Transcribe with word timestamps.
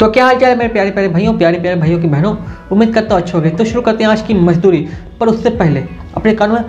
तो 0.00 0.10
क्या 0.10 0.24
हाल 0.24 0.38
चाल 0.38 0.50
है 0.50 0.56
मेरे 0.56 0.72
प्यारे 0.72 0.90
प्यारे 0.90 1.08
भाइयों, 1.08 1.36
प्यारे 1.38 1.58
प्यारे 1.58 1.80
भाइयों 1.80 2.00
की 2.00 2.08
बहनों? 2.08 2.34
उम्मीद 2.72 2.92
करता 2.94 3.14
हूँ 3.14 3.22
अच्छे 3.22 3.32
हो 3.32 3.40
गए 3.42 3.50
तो 3.50 3.64
शुरू 3.64 3.80
करते 3.82 4.04
हैं 4.04 4.10
आज 4.10 4.20
की 4.22 4.34
मजदूरी, 4.34 4.86
पर 5.20 5.28
उससे 5.28 5.50
पहले 5.50 5.84
अपने 6.16 6.34
कानों 6.34 6.54
में 6.54 6.64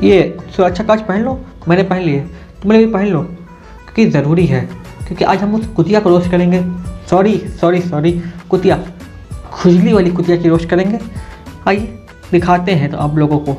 ये 0.00 0.36
सुरक्षा 0.56 0.84
काज 0.84 1.02
पहन 1.02 1.22
लो। 1.22 1.38
मैंने 1.68 1.82
पहन 1.82 2.00
लिए। 2.00 2.20
तुम 2.62 2.72
भी 2.72 2.86
पहन 2.86 3.06
लो, 3.06 3.22
क्योंकि 3.22 4.06
ज़रूरी 4.10 4.46
है। 4.46 4.60
क्योंकि 5.06 5.24
आज 5.24 5.38
हम 5.38 5.54
उस 5.54 5.66
कुतिया 5.66 6.00
को 6.00 6.08
रोस्ट 6.08 6.30
करेंगे। 6.30 6.62
Sorry 7.10 7.36
sorry 7.60 7.80
sorry. 7.80 8.12
कुतिया, 8.50 8.78
खुजली 9.52 9.92
वाली 9.92 10.10
कुतिया 10.10 10.36
की 10.36 10.48
रोस्ट 10.48 10.68
करेंगे। 10.68 10.98
आइए, 11.68 11.98
दिखाते 12.32 12.72
हैं 12.72 12.90
तो 12.90 12.98
आप 12.98 13.16
लोगों 13.16 13.38
को। 13.38 13.58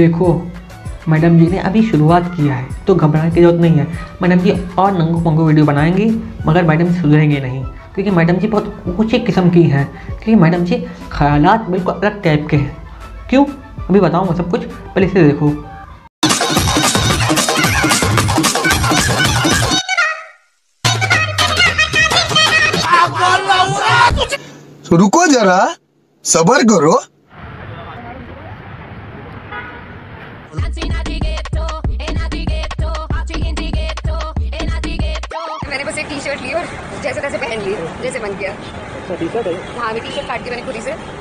देखो, 0.00 0.32
मैडम 1.08 1.38
जी 1.38 1.46
ने 1.46 1.58
अभी 1.60 1.82
शुरुआत 1.82 2.24
किया 2.36 2.54
है 2.54 2.84
तो 2.86 2.94
घबराने 2.94 3.30
की 3.30 3.40
ज़रूरत 3.40 3.60
नहीं 3.60 3.74
है। 3.74 3.86
मैडम 4.22 4.38
जी 4.38 4.50
और 4.78 4.92
नंगो 4.92 5.20
पंगू 5.20 5.46
वीडियो 5.46 5.64
बनाएँगी, 5.66 6.06
मगर 6.46 6.64
मैडम 6.64 6.88
जी 6.88 7.00
सुधरेंगे 7.00 7.40
नहीं, 7.40 7.62
क्योंकि 7.94 8.10
मैडम 8.10 8.36
जी 8.36 8.48
बहुत 8.48 8.96
ऊँची 8.98 9.18
किस्म 9.20 9.50
की 9.50 9.62
हैं। 9.64 9.86
क्योंकि 10.06 10.34
मैडम 10.34 10.64
जी 10.64 10.76
ख्यालात 11.12 11.68
बिल्कुल 11.70 11.94
अलग 11.94 12.22
टाइप 12.22 12.46
के 12.50 12.56
हैं। 12.56 12.76
क्यों? 13.30 13.44
अभी 13.80 14.00
बताऊँगा 14.00 14.34
सब 14.34 14.50
कुछ, 14.50 14.64
पहले 14.64 15.06
इसे 15.06 15.24
देखो। 15.24 15.52
रुको 24.92 25.26
जरा, 25.26 25.58
सबर 26.24 26.62
करो। 26.68 27.00
मैंने 35.70 35.84
बस 35.84 35.98
एक 35.98 36.06
टी 36.08 36.20
शर्ट 36.20 36.42
ली 36.42 36.52
और 36.52 36.64
जैसे 37.02 37.20
तैसे 37.20 37.38
पहन 37.38 37.60
ली 37.62 37.74
जैसे 38.02 38.20
मन 38.20 38.36
किया 38.38 38.52
हाँ। 39.78 39.92
मैं 39.92 40.02
टी 40.02 40.10
शर्ट 40.10 40.26
काट 40.28 40.40
दी 40.40 40.50
मैंने 40.50 40.62
खुद 40.62 40.74
ही 40.74 40.82
से 40.82 41.19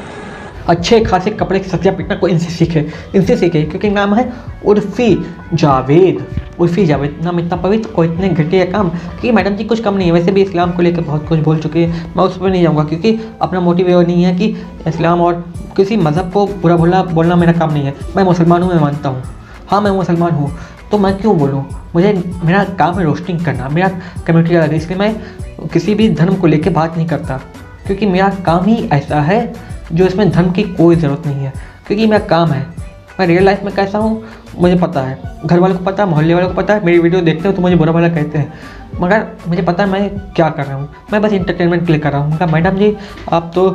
अच्छे 0.70 1.00
खासे 1.02 1.32
कपड़े 1.32 1.60
की 1.60 1.70
सत्या 1.70 1.92
पिटना 1.92 2.16
को 2.16 2.28
इनसे 2.28 2.50
सीखे 2.50 2.86
इनसे 3.16 3.36
सीखे, 3.38 3.62
क्योंकि 3.64 3.90
नाम 3.90 4.14
है 4.16 4.32
उर्फी 4.66 5.16
जावेद। 5.54 6.26
उर्फी 6.60 6.86
जावेद, 6.86 7.20
नाम 7.24 7.40
इतना 7.40 7.56
पवित्र 7.58 7.90
और 7.90 8.06
इतने 8.06 8.30
घटिया 8.30 8.66
काम 8.66 8.90
कि 9.22 9.32
मैडम 9.32 9.56
जी 9.56 9.64
कुछ 9.64 9.80
कम 9.84 9.96
नहीं 9.96 10.08
है। 10.08 10.14
वैसे 10.14 10.32
भी 10.32 10.42
इस्लाम 10.42 10.72
को 10.72 10.82
लेकर 10.82 11.02
बहुत 11.02 11.28
कुछ 11.28 11.40
बोल 11.40 11.60
चुके 11.60 11.80
हैं। 11.80 12.16
मैं 12.16 12.24
उस 12.24 12.38
पर 12.38 12.50
नहीं 12.50 12.62
जाऊँगा, 12.64 12.84
क्योंकि 12.84 13.20
अपना 13.42 13.60
मोटिव 13.60 14.00
नहीं 14.00 14.24
है 14.24 14.36
कि 14.36 14.56
इस्लाम 14.88 15.22
और 15.22 15.44
किसी 15.78 15.98
मज़हब 15.98 16.32
को 16.32 16.46
बुरा 16.62 16.76
भुला 16.78 17.04
बोलना 17.04 17.36
मेरा 17.36 17.54
काम 17.54 17.74
नहीं 17.74 17.84
है। 17.84 17.94
मैं 18.16 18.24
मुसलमान 18.24 18.62
हूँ, 18.62 18.74
मैं 18.74 18.80
मानता 18.82 19.10
हूँ। 19.10 19.24
हाँ 19.70 19.82
मैं 19.82 19.92
मुसलमान 19.92 20.32
हूँ 20.32 20.52
तो 20.92 20.98
मैं 20.98 21.18
क्यों 21.18 21.38
बोलूँ? 21.38 21.64
मुझे 21.96 22.14
मेरा 22.44 22.64
काम 22.80 22.98
है 23.00 23.04
रोस्टिंग 23.06 23.40
करना, 23.46 23.70
मेरा 23.70 23.90
कम्युनिटी 24.28 24.56
अलग 24.56 24.72
है 24.72 24.78
इसलिए 24.78 25.00
मैं 25.00 25.68
किसी 25.70 25.96
भी 25.96 26.10
धर्म 26.12 26.36
को 26.36 26.48
लेकर 26.48 26.70
बात 26.72 26.96
नहीं 26.98 27.08
करता, 27.08 27.38
क्योंकि 27.86 28.06
मेरा 28.08 28.30
काम 28.46 28.66
ही 28.66 28.78
ऐसा 28.94 29.22
है 29.22 29.42
जो 29.92 30.06
इसमें 30.06 30.30
धर्म 30.32 30.52
की 30.52 30.64
कोई 30.64 30.96
ज़रूरत 30.96 31.28
नहीं 31.28 31.46
है, 31.46 31.54
क्योंकि 31.88 32.06
मेरा 32.06 32.26
काम 32.26 32.52
है। 32.52 32.66
मैं 33.20 33.28
रियल 33.28 33.44
लाइफ 33.44 33.64
में 33.64 33.74
कैसा 33.76 33.98
हूँ, 33.98 34.24
मुझे 34.58 34.76
पता 34.76 35.02
है। 35.02 35.18
घर 35.46 35.60
वालों 35.60 35.78
को 35.78 35.84
पता 35.86 36.04
है, 36.04 36.10
मोहल्ले 36.10 36.34
वालों 36.34 36.48
को 36.48 36.54
पता 36.54 36.74
है, 36.74 36.86
मेरी 36.86 37.00
वीडियो 37.00 37.22
देखते 37.22 37.48
हो 37.48 37.54
तो 37.54 37.62
मुझे 37.62 37.76
बुरा 37.76 37.92
भला 37.92 38.10
कहते 38.10 38.38
हैं। 38.38 38.54
मगर 39.02 39.26
मुझे 39.48 39.62
पता 39.62 39.84
है 39.84 39.90
मैं 39.90 40.10
क्या 40.36 40.50
कर 40.50 40.66
रहा 40.66 40.76
हूँ। 40.76 40.90
मैं 41.12 41.22
बस 41.22 41.34
इंटरटेनमेंट 41.34 41.86
के 41.86 41.92
लिए 41.94 42.02
कर 42.02 42.12
रहा 42.12 42.22
हूँ। 42.22 42.52
मैडम 42.52 42.78
जी, 42.78 42.96
आप 43.32 43.52
तो 43.56 43.70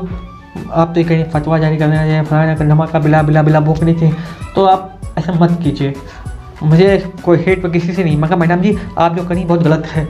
आप 0.72 0.92
तो 0.94 1.02
कहीं 1.04 1.24
फतवा 1.24 1.58
जारी 1.58 1.76
करने 1.76 1.96
जाए 1.96 2.22
फलाना 2.24 2.54
धमाका 2.56 2.98
बिला 2.98 3.22
बिला 3.22 3.42
बिला 3.42 3.60
भूख 3.60 3.82
नहीं 3.82 3.94
थी 3.94 4.12
तो 4.54 4.64
आप 4.64 5.00
ऐसा 5.18 5.32
मत 5.32 5.58
कीजिए। 5.62 5.94
मुझे 6.62 6.98
कोई 7.24 7.38
हेट 7.38 7.62
पर 7.62 7.70
किसी 7.70 7.92
से 7.92 8.04
नहीं, 8.04 8.16
मगर 8.18 8.36
मैडम 8.36 8.60
जी, 8.60 8.76
आप 8.98 9.16
जो 9.16 9.24
करी, 9.24 9.44
बहुत 9.44 9.62
गलत 9.62 9.86
है। 9.86 10.04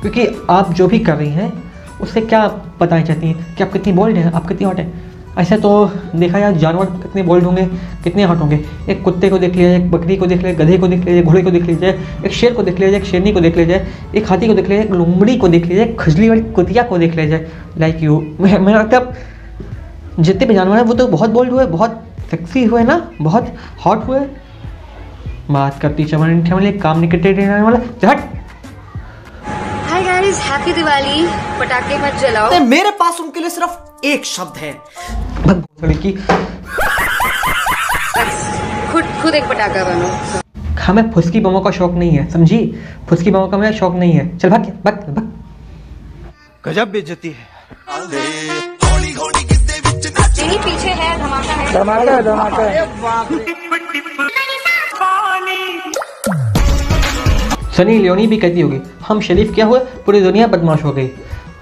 क्योंकि 0.00 0.26
आप 0.50 0.72
जो 0.72 0.86
भी 0.88 0.98
कर 0.98 1.16
रही 1.16 1.30
हैं, 1.30 1.52
उससे 2.00 2.20
क्या 2.20 2.46
बताना 2.80 3.02
चाहती 3.02 3.26
हैं? 3.26 3.54
कि 3.56 3.62
आप 3.64 3.72
कितनी 3.72 3.92
बोल्ड 3.92 4.16
हैं, 4.16 4.32
आप 4.32 4.46
कितनी 4.48 4.66
हॉट 4.66 4.78
हैं? 4.78 4.92
ऐसे 5.38 5.56
तो 5.56 5.70
देखा 6.14 6.38
जाए 6.38 6.54
जानवर 6.58 6.86
कितने 7.02 7.22
बोल्ड 7.22 7.44
होंगे 7.44 7.64
कितने 8.04 8.22
हॉट 8.24 8.38
होंगे। 8.38 8.58
एक 8.88 9.02
कुत्ते 9.02 9.28
को 9.30 9.38
देख 9.38 9.54
लिया 9.54 9.68
जाए 9.68 9.78
एक 9.78 9.90
बकरी 9.90 10.16
को 10.16 10.26
देख 10.26 10.42
लिया 10.42 10.54
गधे 10.54 10.78
को 10.78 10.88
देख 10.88 11.04
लिया 11.04 11.14
जाए 11.14 11.22
घोड़े 11.22 11.42
को 11.42 11.50
देख 11.50 11.64
लिया 11.64 11.78
जाए 11.80 12.24
एक 12.26 12.32
शेर 12.32 12.54
को 12.54 12.62
देख 12.62 12.78
लिया 12.78 12.90
जाए 12.90 13.00
एक 13.00 13.06
शेरनी 13.06 13.32
को 13.32 13.40
देख 13.40 13.56
लिया 13.56 13.68
जाए 13.68 13.86
एक 14.14 14.28
हाथी 14.30 14.46
को 14.46 14.54
देख 14.54 14.68
लिया 14.68 14.78
जाए 14.78 14.86
एक 14.86 14.94
लुमड़ी 14.94 15.36
को 15.36 15.48
देख 15.48 15.66
लिया 15.66 15.84
जाए 15.84 15.94
खजली 16.00 16.28
वाली 16.28 16.42
कुतिया 16.52 16.82
को 16.82 16.98
देख 16.98 17.14
लिया 17.14 17.26
जाए 17.26 17.46
लाइक 17.78 18.02
यू 18.02 18.20
मेरा 18.40 18.58
मतलब 18.58 19.14
जितने 20.20 20.46
भी 20.46 20.54
जानवर 20.54 20.76
हैं 20.76 20.84
वो 20.84 20.94
तो 20.94 21.06
बहुत 21.08 21.30
बोल्ड 21.30 21.50
हुए 21.52 21.66
बहुत 21.68 22.02
सेक्सी 22.30 22.64
हुए 22.64 22.82
ना 22.82 22.96
बहुत 23.20 23.54
हॉट 23.84 24.06
हुए। 24.06 24.20
बात 25.50 25.78
करती 25.82 26.04
चमन 26.04 26.44
ठमन 26.44 26.70
काम 26.78 27.08
करते 27.08 27.32
रहने 27.32 27.62
वाला 27.62 27.78
झट। 27.78 28.18
हाय 29.90 30.02
गाइस 30.02 30.40
हैप्पी 30.40 30.72
दिवाली 30.72 31.26
पटाखे 31.60 31.98
मत 31.98 32.20
जलाओ। 32.20 32.60
मेरे 32.66 32.90
पास 33.00 33.20
उनके 33.20 33.40
लिए 33.40 33.50
सिर्फ़ 33.50 34.06
एक 34.06 34.24
शब्द 34.26 34.58
है। 34.58 34.72
की। 35.52 36.12
खुद 38.92 39.04
खुद 39.22 39.34
एक 39.34 39.44
पटाखा 39.48 39.84
बनो। 39.84 40.08
हमें 40.82 41.10
फुसकी 41.12 41.40
बमों 41.40 41.60
का 41.60 41.70
शौक 41.70 41.92
नहीं 41.92 42.10
है 42.10 42.30
समझी? 42.30 42.58
फुसकी 43.08 43.30
बमों 43.30 43.48
का 43.48 43.58
मेरा 43.58 43.76
शौक 43.76 43.94
नहीं 43.94 44.12
है। 44.12 44.38
चल 44.38 44.50
भाग 44.50 44.60
भाग 44.84 44.94
भाग। 45.16 45.26
गजब 46.64 46.90
बेइज्जती 46.90 47.28
है। 47.28 47.48
नहीं 50.40 50.58
पीछे 50.58 50.90
है 50.90 51.18
धमाका 51.72 52.62
है। 52.62 52.86
सनी 57.76 57.98
लियोनी 57.98 58.26
भी 58.26 58.36
कहती 58.36 58.60
होगी 58.60 58.80
हम 59.08 59.20
शरीफ 59.20 59.54
क्या 59.54 59.66
हुए? 59.66 59.78
पूरी 60.06 60.20
दुनिया 60.20 60.46
बदमाश 60.46 60.82
हो 60.84 60.92
गई। 60.92 61.10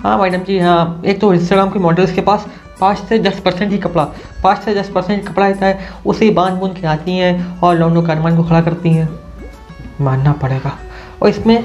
हाँ 0.03 0.19
मैडम 0.19 0.38
जी 0.38 0.59
हाँ 0.59 1.03
एक 1.06 1.21
तो 1.21 1.32
इंस्टाग्राम 1.34 1.71
के 1.71 1.78
मॉडल्स 1.78 2.12
के 2.15 2.21
पास 2.21 2.47
पाँच 2.81 2.99
से 2.99 3.19
दस 3.19 3.41
परसेंट 3.41 3.71
ही 3.72 3.78
कपड़ा 3.78 4.05
पाँच 4.43 4.59
से 4.59 4.75
दस 4.75 4.91
परसेंट 4.91 5.27
कपड़ा 5.28 5.47
रहता 5.47 5.66
है 5.66 5.89
उसे 6.06 6.31
बाँध 6.31 6.59
बूंद 6.59 6.77
के 6.77 6.87
आती 6.87 7.16
हैं 7.16 7.61
और 7.61 7.77
लौंडों 7.77 8.03
का 8.03 8.12
अरमान 8.12 8.37
को 8.37 8.44
खड़ा 8.44 8.61
करती 8.61 8.91
हैं। 8.91 9.09
मानना 10.00 10.33
पड़ेगा। 10.43 10.78
और 11.22 11.28
इसमें 11.28 11.56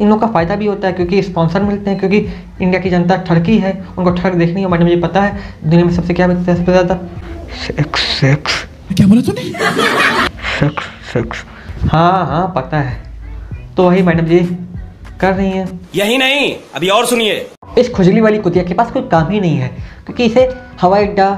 इन 0.00 0.08
लोगों 0.08 0.20
का 0.20 0.26
फ़ायदा 0.32 0.56
भी 0.56 0.66
होता 0.66 0.86
है 0.88 0.92
क्योंकि 0.92 1.22
स्पॉन्सर 1.22 1.62
मिलते 1.62 1.90
हैं 1.90 1.98
क्योंकि 1.98 2.18
इंडिया 2.60 2.80
की 2.80 2.90
जनता 2.90 3.16
ठरकी 3.24 3.58
है 3.58 3.72
उनको 3.98 4.10
ठग 4.12 4.34
देखनी 4.34 4.62
है 4.62 4.68
मैडम 4.68 4.88
जी 4.88 4.96
पता 5.00 5.22
है 5.22 5.38
दुनिया 5.64 5.84
में 5.84 5.92
सबसे 5.94 6.14
क्या 6.14 6.26
बिकता 6.26 6.52
है 6.52 6.58
सबसे 6.58 6.72
ज़्यादा? 6.72 6.94
सेक्स 7.66 8.00
सेक्स 8.20 8.64
क्या 8.92 9.06
बोला 9.06 9.20
तूने? 9.22 9.42
सेक्स 10.58 10.84
सेक्स 11.12 11.44
हाँ 11.84 12.26
हाँ 12.26 12.46
पता 12.56 12.78
है। 12.78 13.04
तो 13.76 13.88
वही 13.88 14.02
मैडम 14.02 14.26
जी 14.26 14.40
कर 15.20 15.34
रही 15.34 15.50
हैं। 15.50 15.68
यही 15.94 16.18
नहीं 16.18 16.54
अभी 16.74 16.88
और 16.88 17.06
सुनिए। 17.06 17.34
इस 17.78 17.90
खुजली 17.94 18.20
वाली 18.20 18.38
कुतिया 18.38 18.64
के 18.64 18.74
पास 18.74 18.90
कोई 18.90 19.02
काम 19.02 19.28
ही 19.30 19.40
नहीं 19.40 19.56
है, 19.56 19.68
क्योंकि 20.04 20.24
इसे 20.24 20.48
हवाई 20.80 21.06
अड्डा, 21.06 21.28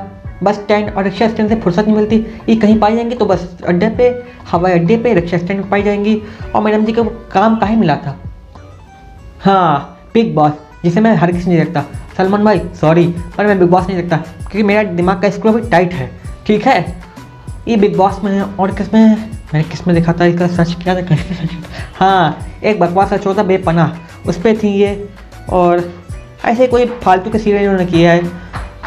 बस 0.42 0.54
स्टैंड 0.54 0.90
और 0.90 1.04
रिक्शा 1.04 1.28
स्टैंड 1.28 1.48
से 1.48 1.56
फुर्सत 1.56 1.84
नहीं 1.84 1.96
मिलती। 1.96 2.16
ये 2.48 2.56
कहीं 2.56 2.78
पाई 2.80 2.94
जाएँगी 2.96 3.14
तो 3.14 3.26
बस 3.26 3.48
अड्डे 3.66 3.88
पे, 3.88 4.08
हवाई 4.50 4.72
अड्डे 4.72 4.96
पे 4.96 5.14
रिक्शा 5.14 5.38
स्टैंड 5.38 5.62
पे 5.62 5.68
पाई 5.68 5.82
जाएँगी। 5.82 6.22
और 6.54 6.62
मैडम 6.62 6.84
जी 6.84 6.92
को 6.92 7.04
काम 7.32 7.56
काहे 7.56 7.76
मिला 7.76 7.96
था? 7.96 8.16
हाँ 9.40 9.98
बिग 10.14 10.34
बॉस, 10.34 10.52
जिसे 10.84 11.00
मैं 11.00 11.14
हर 11.14 11.32
किसी 11.32 11.48
नहीं 11.50 11.58
देखता। 11.58 11.84
सलमान 12.16 12.44
भाई, 12.44 12.60
सॉरी, 12.80 13.06
पर 13.36 13.46
मैं 13.46 13.58
बिग 13.58 13.68
बॉस 13.68 13.86
नहीं 13.86 13.96
देखता, 13.96 14.16
क्योंकि 14.16 14.62
मेरा 14.62 14.82
दिमाग 14.82 15.22
का 15.22 15.30
स्क्रू 15.30 15.52
भी 15.52 15.68
टाइट 15.70 15.92
है। 15.92 16.10
ठीक 16.46 16.66
है? 16.66 16.80
ये 17.68 17.76
बिग 17.76 17.96
बॉस 17.96 18.20
में 18.24 18.32
है 18.32 18.42
और 18.42 18.74
किसमें? 18.74 19.16
मैंने 19.54 19.62
किसमें 19.62 19.94
देखा 19.96 20.12
था? 20.12 20.24
इसका 20.24 20.46
सर्च 20.46 20.76
किया 20.82 20.94
था 20.94 21.16
हाँ 21.98 22.38
एक 22.64 22.80
बकवास 22.80 23.08
सच 23.10 23.26
होता 23.26 23.42
बेपना 23.42 23.96
उस 24.26 24.40
पर 24.40 24.56
थी 24.56 24.68
ये 24.68 25.08
और 25.50 25.80
ऐसे 26.44 26.66
कोई 26.66 26.86
फालतू 26.86 27.30
के 27.30 27.38
सीरियल 27.38 27.62
उन्होंने 27.62 27.86
किया 27.86 28.12
है। 28.12 28.22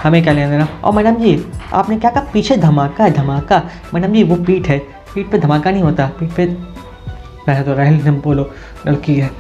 हमें 0.03 0.23
क्या 0.23 0.33
लेना 0.33 0.49
देना? 0.49 0.67
और 0.83 0.93
मैडम 0.93 1.15
जी, 1.15 1.45
आपने 1.73 1.97
क्या 1.97 2.11
कहा? 2.11 2.23
पीछे 2.33 2.57
धमाका 2.57 3.03
है, 3.03 3.11
धमाका। 3.11 3.63
मैडम 3.93 4.13
जी, 4.13 4.23
वो 4.23 4.35
पीठ 4.35 4.67
है। 4.67 4.79
पीठ 5.15 5.29
पे 5.29 5.37
धमाका 5.37 5.71
नहीं 5.71 5.83
होता। 5.83 6.05
पीठ 6.19 6.29
पे 6.31 6.45
रहे 7.49 7.63
तो 7.63 7.73
रहे 7.73 8.11
बोलो, 8.11 8.51
लड़की 8.87 9.15
है। 9.15 9.31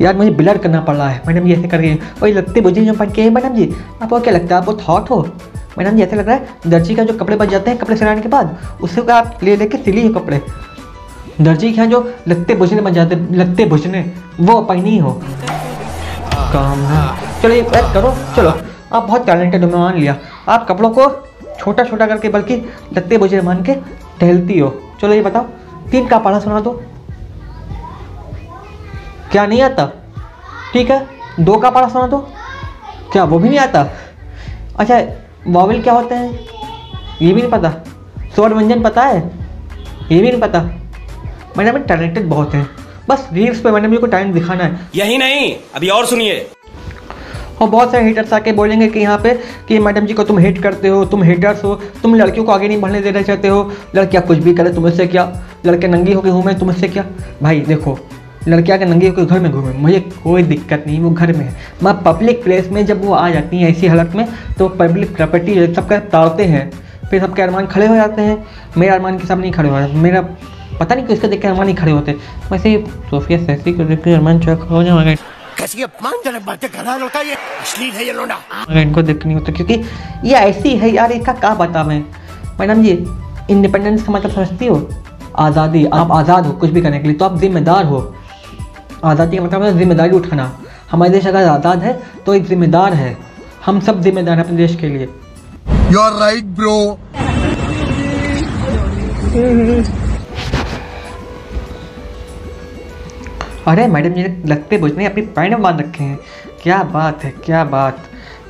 यार, 0.00 0.16
मुझे 0.16 0.30
ब्लर 0.30 0.58
करना 0.58 0.80
पड़ 0.80 0.96
रहा 0.96 1.08
है। 1.08 1.22
मैडम 1.28 1.46
जी, 1.46 1.52
ऐसे 1.52 1.68
कर 1.68 1.78
रही 1.78 1.98
वही 2.22 2.32
लगते 2.32 2.60
बुझे 2.60 2.84
जो 2.84 2.94
पहन 2.94 3.10
के 3.10 3.30
मैडम 3.30 3.48
जी। 3.48 3.76
आपको 4.02 4.20
क्या 4.20 4.34
लगता 4.34 4.56
है? 4.56 4.60
आपको 4.60 4.72
हॉट 4.72 5.10
हो। 5.10 5.28
मैडम 5.78 5.96
जी, 5.96 6.02
ऐसा 6.02 6.16
लग 6.16 6.26
रहा 6.26 6.36
है, 6.36 6.48
दर्जी 6.66 6.94
का 6.94 7.04
जो 7.04 7.14
कपड़े 7.14 7.36
बच 7.36 7.48
जाते 7.48 7.70
हैं 7.70 7.78
कपड़े 7.78 7.96
सिलाने 7.96 8.22
के 8.22 8.28
बाद 8.28 8.58
उससे 8.82 9.12
आप 9.12 9.38
ले 9.42 9.56
लेके 9.56 9.78
सिली 9.78 10.06
हो 10.06 10.20
कपड़े। 10.20 10.42
दर्जी 11.40 11.70
के 11.70 11.76
यहाँ 11.76 11.86
जो 11.86 12.14
लगते 12.28 12.54
बुझने 12.54 12.80
बन 12.80 12.92
जाते 12.92 13.34
लगते 13.34 13.64
बुझने, 13.64 14.12
वो 14.40 14.62
पहनी 14.62 14.98
हो। 14.98 15.22
काम 16.52 16.78
है। 16.78 17.42
चलो 17.42 17.54
ये 17.54 17.62
पैक 17.62 17.92
करो। 17.94 18.14
चलो, 18.36 18.50
आप 18.92 19.02
बहुत 19.02 19.26
टैलेंटेड 19.26 19.64
हो, 19.64 19.70
मैं 19.70 19.78
मान 19.78 19.96
लिया। 19.96 20.16
आप 20.48 20.66
कपड़ों 20.68 20.90
को 20.90 21.10
छोटा 21.58 21.84
छोटा 21.84 22.06
करके, 22.06 22.28
बल्कि 22.28 22.56
लगते 22.96 23.18
बुझे 23.18 23.40
मान 23.40 23.62
के 23.62 23.74
टहलती 24.20 24.58
हो। 24.58 24.82
चलो, 25.00 25.12
ये 25.12 25.22
बताओ, 25.22 25.42
तीन 25.90 26.06
का 26.06 26.18
पढ़ा 26.18 26.40
सुना 26.40 26.60
दो। 26.60 26.82
क्या 29.32 29.46
नहीं 29.46 29.62
आता? 29.62 29.90
ठीक 30.72 30.90
है, 30.90 31.06
दो 31.40 31.56
का 31.56 31.70
पढ़ा 31.70 31.88
सुना 31.88 32.06
दो। 32.06 32.18
क्या, 33.12 33.24
वो 33.24 33.38
भी 33.38 33.48
नहीं 33.48 33.58
आता? 33.58 33.86
अच्छा 34.78 35.00
वॉवल 35.46 35.82
क्या 35.82 35.94
होते 35.94 36.14
हैं? 36.14 36.40
ये 37.22 37.32
भी 37.32 37.42
नहीं 37.42 37.50
पता। 37.50 37.70
स्वर 38.34 38.54
व्यंजन 38.54 38.82
पता 38.82 39.02
है? 39.02 39.30
ये 40.12 40.20
भी 40.20 40.30
नहीं 40.30 40.40
पता। 40.40 40.60
मैडम 41.58 41.78
टैलेंटेड 41.78 42.28
बहुत 42.28 42.54
हैं। 42.54 42.85
बस 43.08 43.28
रील्स 43.32 43.60
पे 43.60 43.70
मैडम 43.70 43.90
जी 43.90 43.96
को 43.96 44.06
टाइम 44.06 44.32
दिखाना 44.32 44.64
है। 44.64 44.78
यही 44.94 45.18
नहीं 45.18 45.54
अभी 45.74 45.88
और 45.88 46.06
सुनिए। 46.06 46.46
और 47.60 47.68
बहुत 47.68 47.92
सारे 47.92 48.04
हेटर्स 48.04 48.32
आके 48.32 48.52
बोलेंगे 48.52 48.86
कि 48.88 49.00
यहाँ 49.00 49.18
पे 49.18 49.34
कि 49.68 49.78
मैडम 49.78 50.06
जी 50.06 50.14
को 50.14 50.22
तुम 50.24 50.38
हेट 50.38 50.62
करते 50.62 50.88
हो 50.88 51.04
तुम 51.04 51.22
हेटर्स 51.22 51.62
हो 51.64 51.74
तुम 52.02 52.14
लड़कियों 52.14 52.44
को 52.44 52.52
आगे 52.52 52.68
नहीं 52.68 52.80
बढ़ने 52.80 53.00
देना 53.00 53.22
चाहते 53.22 53.48
हो। 53.48 53.72
लड़कियाँ 53.96 54.22
कुछ 54.26 54.38
भी 54.38 54.54
करे 54.54 54.72
तुमसे 54.72 55.06
क्या? 55.06 55.24
लड़के 55.66 55.88
नंगी 55.88 56.12
होकर 56.12 56.30
घूमे 56.30 56.54
तुमसे 56.54 56.88
क्या? 56.88 57.04
भाई 57.42 57.60
देखो 57.60 57.98
लड़कियाँ 58.48 58.78
के 58.78 58.84
नंगी 58.84 59.08
होकर 59.08 59.24
घर 59.24 59.40
में 59.40 59.50
घूमे 59.52 59.72
मुझे 59.74 60.00
कोई 60.24 60.42
दिक्कत 60.42 60.84
नहीं 60.86 60.98
वो 61.00 61.10
घर 61.10 61.32
में 61.32 61.44
है। 61.44 61.54
मैं 61.82 61.94
पब्लिक 62.02 62.42
प्लेस 62.44 62.68
में 62.72 62.84
जब 62.86 63.04
वो 63.04 63.14
आ 63.14 63.28
जाती 63.30 63.58
हैं 63.58 63.70
ऐसी 63.70 63.86
हालत 63.86 64.12
में 64.16 64.26
तो 64.58 64.68
पब्लिक 64.68 65.14
प्रॉपर्टी 65.16 65.54
सबका 65.74 65.98
ताड़ते 66.08 66.44
हैं। 66.44 66.70
फिर 67.10 67.20
सबके 67.20 67.42
अरमान 67.42 67.66
खड़े 67.66 67.86
हो 67.86 67.94
जाते 67.94 68.22
हैं। 68.22 68.44
मेरा 68.76 68.94
अरमान 68.94 69.18
के 69.18 69.26
सामने 69.26 69.42
नहीं 69.42 69.52
खड़े 69.52 69.68
हो 69.68 69.78
जाते 69.80 69.96
मेरा 69.96 70.20
पता 70.80 70.94
नहीं 70.94 71.06
किसके 71.06 71.28
देख 71.28 71.40
के 71.42 71.48
अरमान 71.48 71.68
ही 71.68 71.74
खड़े 71.74 71.92
होते 71.92 72.12
वैसे 72.50 72.76
सोफिया 73.10 73.38
सैसी 73.44 73.72
को 73.72 73.84
देख 73.84 74.02
के 74.04 74.14
अरमान 74.14 74.40
चौक 74.40 74.62
हो 74.70 74.82
जाएगा 74.82 75.14
कैसी 75.58 75.82
अपमानजनक 75.82 76.42
बातें 76.46 76.68
कर 76.70 76.82
रहा 76.82 76.92
है 76.94 77.00
लड़का 77.00 77.20
ये? 77.20 77.34
अश्लील 77.34 77.92
है 77.92 78.06
ये 78.06 78.12
लोना 78.12 78.38
इनको 78.80 79.02
देख 79.02 79.24
नहीं 79.26 79.36
होता 79.36 79.52
क्योंकि 79.52 79.74
ये 80.28 80.34
ऐसी 80.36 80.76
है 80.78 80.90
यार 80.94 81.12
इसका 81.12 81.32
क्या 81.34 81.54
बता 81.56 81.84
मैं? 81.84 82.04
मैडम 82.60 82.82
जी 82.82 82.90
इंडिपेंडेंस 83.50 84.02
का 84.02 84.12
मतलब 84.12 84.30
समझती 84.32 84.66
हो? 84.66 84.88
आज़ादी 85.38 85.84
आप 85.94 86.12
आज़ाद 86.12 86.46
हो 86.46 86.52
कुछ 86.60 86.70
भी 86.70 86.80
करने 86.82 86.98
के 86.98 87.08
लिए 87.08 87.16
तो 87.16 87.24
आप 87.24 87.38
जिम्मेदार 87.40 87.84
हो। 87.84 87.98
आज़ादी 89.04 89.36
का 89.36 89.42
मतलब 89.44 89.62
है 89.62 89.78
ज़िम्मेदारी 89.78 90.16
उठाना। 90.16 90.50
हमारे 90.90 91.12
देश 91.12 91.26
अगर 91.26 91.48
आज़ाद 91.48 91.82
है 91.82 91.92
तो 92.26 92.34
एक 92.34 92.46
जिम्मेदार 92.48 92.94
है। 92.94 93.16
हम 93.66 93.80
सब 93.80 94.00
जिम्मेदार 94.02 94.38
हैं 94.38 94.44
अपने 94.44 94.56
देश 94.56 94.76
के 94.80 94.88
लिए। 94.88 95.08
यू 95.92 96.00
आर 96.00 96.12
राइट 96.20 96.44
ब्रो 96.56 96.76
अरे 103.66 103.86
मैडम 103.86 104.10
जी 104.10 104.22
ने 104.22 104.42
लगते 104.46 104.78
बुझने 104.78 105.06
अपनी 105.06 105.22
पैंट 105.26 105.56
बाँध 105.58 105.80
रखे 105.80 106.04
हैं। 106.04 106.18
क्या 106.62 106.82
बात 106.82 107.24
है, 107.24 107.30
क्या 107.30 107.64
बात। 107.64 107.98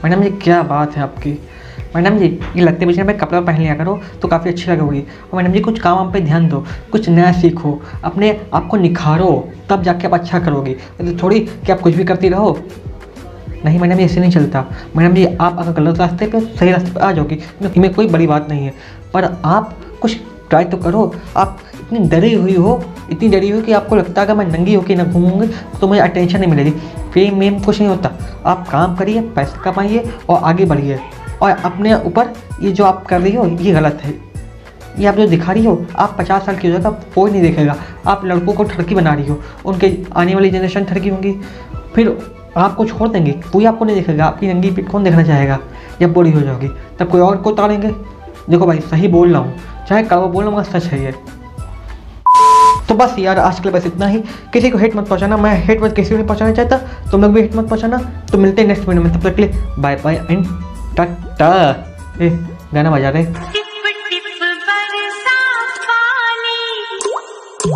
मैडम 0.05 0.23
जी, 0.23 0.31
क्या 0.31 0.63
बात 0.63 0.97
है 0.97 1.03
आपकी। 1.03 1.31
मैडम 1.97 2.19
जी, 2.19 2.27
ये 2.57 2.63
लगते 2.63 2.87
बुझने 2.87 3.05
में 3.05 3.17
कपड़ा 3.19 3.41
पहन 3.41 3.61
लिया 3.61 3.75
करो 3.75 4.01
तो 4.23 4.29
काफ़ी 4.29 4.51
अच्छी 4.51 4.71
लगोगी। 4.71 5.01
और 5.01 5.37
मैडम 5.37 5.53
जी, 5.53 5.61
कुछ 5.61 5.79
काम 5.79 5.97
वाम 5.97 6.13
पे 6.13 6.21
ध्यान 6.21 6.49
दो, 6.49 6.65
कुछ 6.93 7.09
नया 7.09 7.33
सीखो, 7.33 7.83
अपने 8.05 8.41
आप 8.55 8.67
को 8.67 8.77
निखारो, 8.77 9.49
तब 9.71 9.83
जाके 9.83 10.07
आप 10.07 10.15
अच्छा 10.15 10.39
करोगी। 10.39 10.75
तो 10.75 11.23
थोड़ी 11.23 11.41
कि 11.41 11.73
आप 11.73 11.81
कुछ 11.81 11.95
भी 11.95 12.05
करती 12.05 12.29
रहो। 12.29 12.59
नहीं 13.65 13.79
मैडम 13.79 13.97
जी, 13.97 14.05
ऐसे 14.05 14.21
नहीं 14.21 14.31
चलता। 14.31 14.65
मैडम 14.97 15.15
जी, 15.15 15.27
आप 15.27 15.57
अगर 15.59 15.73
गलत 15.73 15.99
रास्ते 15.99 16.27
पे, 16.27 16.41
सही 16.41 16.73
रास्ते 16.73 16.91
पे 16.91 17.01
आ 17.01 17.13
जाओगी 17.13 17.35
इसमें 17.63 17.95
कोई 17.95 18.09
बड़ी 18.09 18.27
बात 18.27 18.49
नहीं 18.51 18.65
है। 18.65 18.75
पर 19.15 19.25
आप 19.45 19.75
कुछ 20.03 20.17
ट्राई 20.51 20.65
तो 20.65 20.77
करो, 20.77 21.15
आप 21.37 21.59
इतनी 21.87 22.09
डरी 22.09 22.33
हुई 22.35 22.55
हो, 22.55 22.83
इतनी 23.11 23.29
डरी 23.29 23.49
हुई 23.51 23.63
कि 23.63 23.73
आपको 23.73 23.97
लगता 23.97 24.21
है 24.21 24.27
अगर 24.27 24.37
मैं 24.37 24.47
नंगी 24.49 24.75
होकर 24.75 24.97
ना 24.97 25.05
घूमूँगी 25.05 25.47
तो 25.81 25.89
मुझे 25.89 26.01
अटेंशन 26.01 26.39
नहीं 26.39 26.51
मिलेगी। 26.51 26.71
फेम 27.13 27.39
वेम 27.39 27.59
कुछ 27.61 27.79
नहीं 27.81 27.89
होता। 27.89 28.11
आप 28.47 28.67
काम 28.69 28.97
करिए, 28.97 29.21
पैसा 29.31 29.61
कमाइए 29.63 30.11
और 30.29 30.41
आगे 30.43 30.65
बढ़िए। 30.65 30.99
और 31.43 31.51
अपने 31.51 31.95
ऊपर 31.97 32.33
ये 32.63 32.73
जो 32.73 32.85
आप 32.85 33.05
कर 33.07 33.21
रही 33.21 33.35
हो, 33.35 33.47
ये 33.47 33.73
गलत 33.73 34.01
है। 34.03 34.15
ये 34.99 35.07
आप 35.07 35.15
जो 35.15 35.27
दिखा 35.29 35.53
रही 35.53 35.65
हो, 35.65 35.85
आप 35.97 36.17
पचास 36.19 36.47
साल 36.47 36.57
की 36.57 36.69
हो 36.69 36.73
जाएगा 36.73 36.91
कोई 37.15 37.31
नहीं 37.31 37.43
देखेगा। 37.43 37.77
आप 38.07 38.25
लड़कों 38.25 38.53
को 38.53 38.65
ठड़की 38.65 38.95
बना 38.95 39.15
रही 39.15 39.27
हो, 39.27 39.39
उनके 39.67 39.97
आने 40.17 40.35
वाली 40.35 40.51
जनरेशन 40.51 40.85
ठड़की 40.85 41.09
होंगी। 41.09 41.33
फिर 41.95 42.17
आपको 42.57 42.85
छोड़ 42.85 43.09
देंगे, 43.09 43.33
कोई 43.53 43.65
आपको 43.65 43.85
नहीं 43.85 43.97
देखेगा। 43.97 44.25
आपकी 44.25 44.53
नंगी 44.53 44.71
पीठ 44.71 44.89
कौन 44.89 45.05
देखना 45.05 45.23
चाहेगा? 45.23 45.59
जब 46.01 46.13
बूढ़ी 46.13 46.31
हो 46.31 46.41
जाओगी, 46.41 46.69
तब 46.99 47.09
कोई 47.09 47.21
और 47.21 47.37
को 47.37 47.51
उतारेंगे? 47.51 47.95
देखो 48.51 48.67
भाई, 48.67 48.81
सही 48.81 49.09
बोल 49.09 49.33
रहा 49.33 49.43
हूँ। 49.43 49.85
चाहे 49.89 50.03
कड़वा 50.03 50.27
बोल 50.27 50.45
रहा 50.45 50.55
हूँ 50.55 50.65
सच 50.65 50.85
है 50.85 51.05
ये। 51.05 51.15
तो 52.89 52.95
बस 52.95 53.15
यार, 53.19 53.39
आज 53.39 53.59
के 53.61 53.69
लिए 53.69 53.79
बस 53.79 53.87
इतना 53.87 54.07
ही। 54.07 54.23
किसी 54.53 54.71
को 54.71 54.79
हेट 54.79 54.97
मत 54.97 55.09
पहुंचाना, 55.09 55.37
मैं 55.37 55.55
हेट 55.65 55.83
मत 55.83 55.95
किसी 55.97 56.11
को 56.11 56.17
नहीं 56.17 56.27
पहुंचाना 56.27 56.53
चाहता। 56.53 56.77
तुम 57.11 57.23
लोग 57.23 57.33
भी 57.33 57.41
हेट 57.41 57.57
मत 57.57 57.69
पहुंचाना। 57.69 57.99
तो 58.33 58.39
मिलते 58.39 58.63
हैं 58.63 58.69
नेक्स्ट 58.69 58.89
वीडियो 58.89 59.05
में, 59.05 59.13
तब 59.13 59.29
तक 59.29 59.37
के 59.37 59.43
लिए 59.43 59.65
बाय 59.79 59.97
बाय 60.05 60.21
एंड 60.31 60.47
टाटा 60.97 61.51
ए, 62.21 62.31
गाना 62.75 62.91
बजा 62.91 63.09
रहे 63.09 63.56